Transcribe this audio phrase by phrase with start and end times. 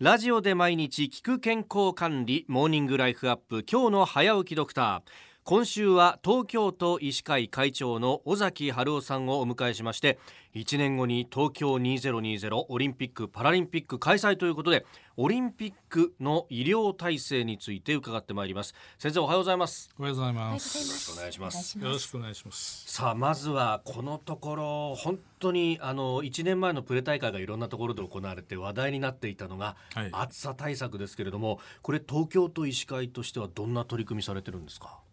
[0.00, 5.10] ラジオで毎日聞く健康管理モーニングライフアップ今日の早起きドクター。
[5.46, 10.18] 今週は東京都医師会会長の尾崎春夫さんをお迎えしまして
[10.54, 14.86] 1年後に東京2020オリンピック・パラリンピック開催ということで
[15.18, 18.74] オリンピックの医療体制について伺ってまいります。
[18.98, 19.90] 先生おはようございます。
[19.98, 20.78] おはようございます。
[20.78, 22.84] よろしくお願いしますよろしくお願いします。
[22.90, 30.08] さあまずはこのところ本当にあの1年前のプレ大会がいろんなところで行われて話題になっていたのが、はい。
[30.10, 35.03] 暑さ対策ですけれどもこれ東京都医師会としてはどんな取り組みされてるんですか？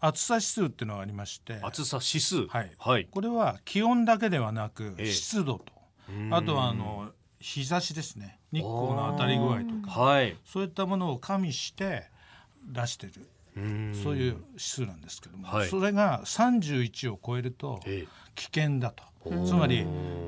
[0.00, 1.58] 暑さ指数っていうのがありまして。
[1.62, 2.46] 暑さ指数？
[2.48, 2.70] はい。
[2.78, 5.06] はい、これは気温だけではなくええ。
[5.10, 5.64] 湿度と。
[6.08, 6.34] うん。
[6.34, 7.10] あとはあの
[7.40, 8.38] 日差しですね。
[8.52, 10.00] 日光の当たり具合とか。
[10.00, 10.36] はい。
[10.44, 12.04] そういったものを加味して
[12.64, 13.12] 出してる。
[13.56, 14.00] うん。
[14.02, 15.68] そういう指数なんですけども、はい。
[15.68, 18.08] それが31を超えるとええ。
[18.34, 19.02] 危険だと。
[19.44, 19.84] つまり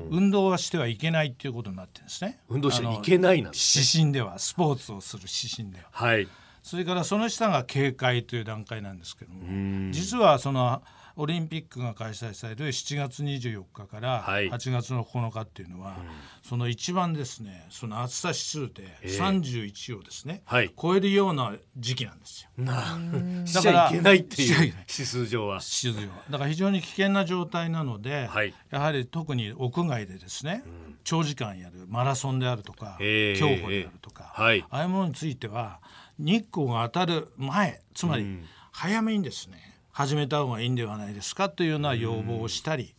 [0.09, 2.41] 運動はしてはいけないっていうことになってるんですね。
[2.49, 3.85] 運動しちゃいけないなんですね。
[3.85, 5.85] 指針ではスポーツをする指針では。
[5.89, 6.27] はい
[6.69, 9.91] それからその下が警戒という段階なんですけどもん。
[9.91, 10.83] 実はその
[11.15, 14.51] オリンピックが開催される7月24日からはい。
[14.51, 15.97] 8月の9日っていうのは、
[16.43, 20.71] その一番ですねその暑さ指数でえ31をですね、はい。
[20.79, 22.63] 超えるような時期なんですよ。
[22.63, 25.55] だからちゃいけないっていう指数上は。
[25.55, 26.23] 指数は。
[26.29, 28.53] だから非常に危険な状態なので、はい。
[28.69, 30.63] やはり特に屋外でですね、
[31.03, 33.39] 長時間やるマラソンであるとか、ええ。
[33.39, 34.63] 競歩であるとか、はい。
[34.69, 35.79] ああいうものについては
[36.19, 38.45] 日光が当たる前つまりうん。
[38.71, 39.57] 早めにですね
[39.91, 42.95] 始めた方がいいんではないですかというような要望をしたり、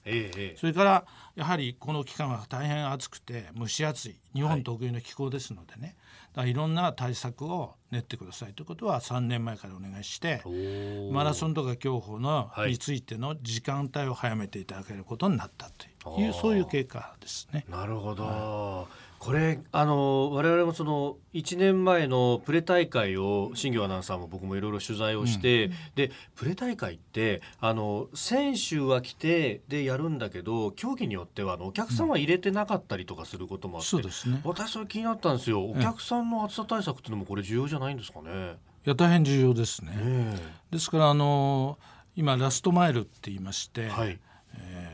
[0.57, 1.05] それから
[1.35, 5.97] やはりこの期間は大変暑くて蒸し暑い日本特有の気候ですのでね、
[6.35, 10.43] だからいろんな対策を練ってくださいということは3年前からお願いして
[11.11, 12.73] マラソンとか競歩の、はい。
[12.73, 16.33] についての時間帯を早めていただけることになったというあー。
[16.35, 17.65] そういう経過ですね。
[17.71, 18.87] なるほど、
[19.21, 32.11] これあの我々もその1年前のプレ大会を新業アナウンサーも僕もいろいろ取材をして、でプレ大会ってあの選手は来てでやるんだけど競技によってはあのお客さん。
[32.11, 34.41] は入れてなかったりとかすることもあって、そうですね。
[34.45, 35.65] 私それ気になったんですよ。
[35.65, 38.57] お客さんの暑さ対策っていうのもこれ重要じゃないんですかね？
[38.87, 39.93] いや大変重要ですね。
[39.97, 40.37] え。
[40.71, 41.79] ですからあの
[42.17, 44.09] 今ラストマイルって言いまして、えはい。
[44.09, 44.30] えー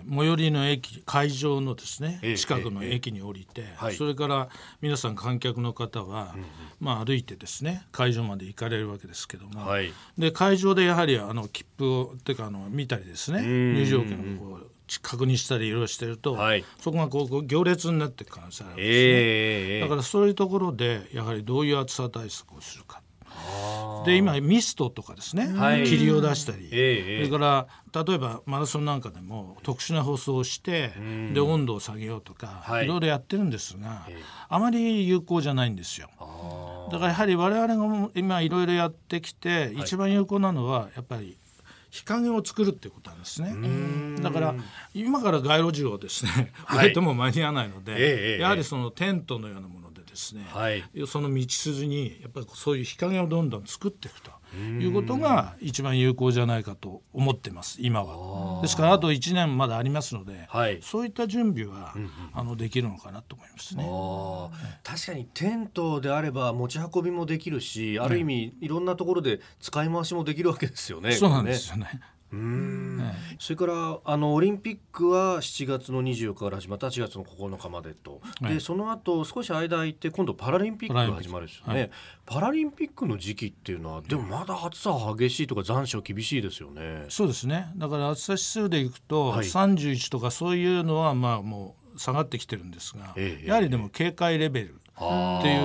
[0.08, 3.94] 最寄りの駅会場のですね、ええ近くの駅に降りて、はい。
[3.94, 4.48] それから
[4.80, 6.34] 皆さん観客の方は、
[6.80, 9.92] まあ、歩いてですね会場まで行かれるわけですけども、はい。
[10.16, 13.74] で会場でやはりあの切符をっていうかあの見たりですねん。
[13.74, 14.70] 入場券をこう
[15.02, 16.64] 確認したりいろいろしてると、はい。
[16.80, 18.94] そこがこう行列になっていく可能性があるんですね。
[18.94, 19.80] ええ。
[19.80, 23.02] だからそういうところでやはりどういう暑さ対策をするか。
[24.04, 25.84] で今ミストとかですね、はい。
[25.84, 31.34] 霧を出したり、ええそれから例えばマラソンなんかでも特殊な舗装をしてん。
[31.34, 32.84] で温度を下げようとか、はい。
[32.84, 34.22] い、ろいろやってるんですが、ええ。
[34.48, 36.08] あまり有効じゃないんですよ。
[36.90, 41.36] だからやはり我々が今いろいろやってきて、一番有効なのはやっぱり
[41.90, 43.50] 日陰を作るってことなんですね。
[43.50, 44.22] ん。
[44.22, 44.54] だから
[44.94, 46.86] 今から街路樹をですねはい。
[46.86, 48.40] 植えても間に合わないので、ええ。
[48.40, 49.85] やはりそのテントのようなもの
[50.16, 50.82] でですね、はい。
[51.06, 58.62] その道筋にやっぱりそういう日陰をどんどん作っていくということが一番有効じゃないかと思ってます今は。
[58.62, 60.80] ですからあと1年まだありますので、はい。
[60.82, 61.94] そういった準備は、
[62.32, 63.84] あのできるのかなと思いますね。
[64.82, 68.68] 確かにテントであれば持ち運びもできるし、ある意味い。
[68.68, 71.12] ろんなところで使い回しもできるわけですよね。
[71.12, 72.00] そうなんですよね。
[72.32, 72.42] うーん。
[72.42, 72.75] え
[73.38, 78.54] それからあのオリンピックは7月の24日から始まった8月の9日までと、はい。
[78.54, 81.90] でその後少し間空いて今度パラリンピックが始まるんですよね、
[82.24, 87.06] パラリンピックの時期っていうのはでもまだ暑さ激しいとか残暑厳しいですよね。
[87.08, 87.68] そうですね。
[87.76, 89.46] だから暑さ指数でいくと、はい。
[89.46, 95.62] 31とかそういうのはまあもう下がってきてるんですが、ええやはりでも警戒レベルっていう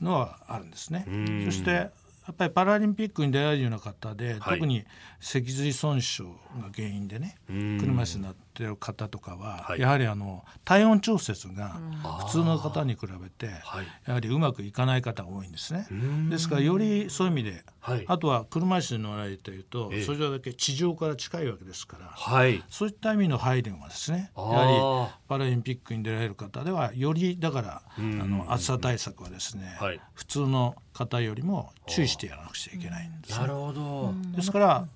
[0.00, 1.06] のはあるんですね。
[1.08, 1.44] ん。
[1.46, 1.90] そして
[2.28, 4.58] やっぱりパラリンピックに出られるような方で、はい。
[4.58, 4.84] 特に
[5.18, 6.30] 脊髄損傷が
[6.74, 7.78] 原因でねうん。
[7.80, 9.80] 車椅子になってる方とかは、はい。
[9.80, 11.80] やはりあの体温調節が
[12.26, 13.86] 普通の方に比べてはい。
[14.06, 15.86] やはりうまくいかない方が多いんですね。
[15.92, 16.28] ん。
[16.28, 18.04] ですからよりそういう意味で、はい。
[18.06, 20.02] あとは車椅子に乗られていると、ええ。
[20.04, 22.06] それだけ地上から近いわけですから。
[22.06, 22.62] はい。
[22.68, 24.82] そういった意味の配慮がですねやはり
[25.28, 30.00] パラリンピックに出られる方ではよりだからあの暑さ対策はですね、はい。
[30.14, 33.60] 普通の方よりも注意してやらなくちゃいけないんですなるね。
[33.60, 34.88] ほど、ですから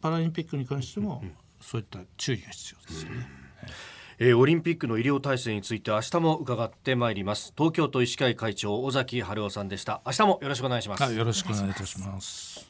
[0.00, 1.22] パラリンピックに関しても
[1.60, 3.28] そういった注意が必要ですよね。
[4.22, 12.69] えーオリンピックの医療体制について明日も伺ってまいります東京都医師会会長尾崎春夫さんでした明日もよろしくお願いします、はい、よろしくお願いいたします。